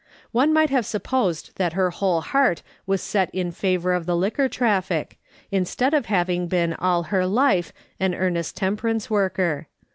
One 0.31 0.51
might 0.51 0.71
have 0.71 0.87
supposed 0.87 1.51
that 1.57 1.73
her 1.73 1.91
whole 1.91 2.21
heart 2.21 2.63
was 2.87 3.03
set 3.03 3.29
in 3.35 3.51
favour 3.51 3.93
of 3.93 4.07
the 4.07 4.15
liquor 4.15 4.49
traffic, 4.49 5.19
instead 5.51 5.93
of 5.93 6.07
having 6.07 6.47
been 6.47 6.73
all 6.73 7.03
her 7.13 7.27
life 7.27 7.71
an 7.99 8.15
earnest 8.15 8.57
temperance 8.57 9.11
worker. 9.11 9.67